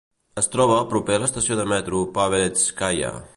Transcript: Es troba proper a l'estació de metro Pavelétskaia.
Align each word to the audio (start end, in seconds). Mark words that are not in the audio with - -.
Es 0.41 0.47
troba 0.53 0.77
proper 0.93 1.17
a 1.17 1.21
l'estació 1.23 1.59
de 1.61 1.67
metro 1.75 2.01
Pavelétskaia. 2.17 3.13